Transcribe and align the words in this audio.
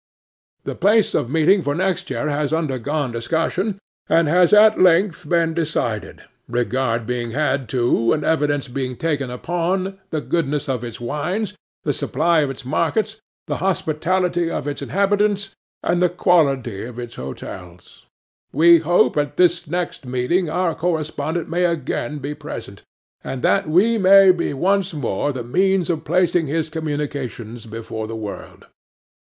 The 0.63 0.73
place 0.73 1.13
of 1.13 1.29
meeting 1.29 1.61
for 1.61 1.75
next 1.75 2.09
year 2.09 2.27
has 2.27 2.51
undergone 2.51 3.11
discussion, 3.11 3.77
and 4.09 4.27
has 4.27 4.51
at 4.51 4.81
length 4.81 5.29
been 5.29 5.53
decided, 5.53 6.23
regard 6.49 7.05
being 7.05 7.33
had 7.37 7.69
to, 7.69 8.11
and 8.11 8.23
evidence 8.23 8.67
being 8.67 8.95
taken 8.95 9.29
upon, 9.29 9.99
the 10.09 10.19
goodness 10.19 10.67
of 10.67 10.83
its 10.83 10.99
wines, 10.99 11.53
the 11.83 11.93
supply 11.93 12.39
of 12.39 12.49
its 12.49 12.65
markets, 12.65 13.17
the 13.45 13.57
hospitality 13.57 14.49
of 14.49 14.67
its 14.67 14.81
inhabitants, 14.81 15.51
and 15.83 16.01
the 16.01 16.09
quality 16.09 16.83
of 16.83 16.97
its 16.97 17.13
hotels. 17.13 18.07
We 18.51 18.79
hope 18.79 19.17
at 19.17 19.37
this 19.37 19.67
next 19.67 20.07
meeting 20.07 20.49
our 20.49 20.73
correspondent 20.73 21.47
may 21.47 21.65
again 21.65 22.17
be 22.17 22.33
present, 22.33 22.81
and 23.23 23.43
that 23.43 23.69
we 23.69 23.99
may 23.99 24.31
be 24.31 24.51
once 24.51 24.95
more 24.95 25.31
the 25.31 25.43
means 25.43 25.91
of 25.91 26.05
placing 26.05 26.47
his 26.47 26.69
communications 26.69 27.67
before 27.67 28.07
the 28.07 28.15
world. 28.15 28.65